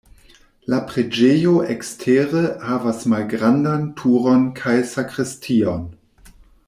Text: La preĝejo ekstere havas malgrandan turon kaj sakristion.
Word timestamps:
La 0.73 0.77
preĝejo 0.91 1.51
ekstere 1.73 2.41
havas 2.69 3.03
malgrandan 3.15 3.85
turon 4.01 4.49
kaj 4.63 4.75
sakristion. 4.95 5.87